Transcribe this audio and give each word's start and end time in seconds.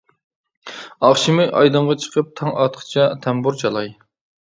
ئاخشىمى 1.09 1.47
ئايدىڭغا 1.61 1.99
چىقىپ، 2.07 2.35
تاڭ 2.43 2.53
ئاتقىچە 2.65 3.09
تەمبۇر 3.29 3.65
چالاي. 3.65 3.99